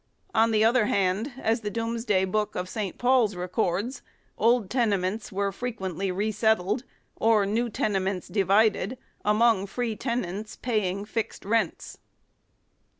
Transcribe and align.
1 0.31 0.45
On 0.45 0.51
the 0.51 0.63
other 0.65 0.87
hand, 0.87 1.33
as 1.37 1.61
the 1.61 1.69
"Domesday 1.69 2.25
Book" 2.25 2.55
of 2.55 2.67
St. 2.67 2.97
Paul's 2.97 3.35
records, 3.35 4.01
old 4.35 4.67
tene 4.67 4.99
ments 4.99 5.31
were 5.31 5.51
frequently 5.51 6.11
resettled, 6.11 6.83
or 7.17 7.45
new 7.45 7.69
tenements 7.69 8.27
divided, 8.27 8.97
among 9.23 9.67
free 9.67 9.95
tenants 9.95 10.55
paying 10.55 11.05
fixed 11.05 11.45
rents. 11.45 11.99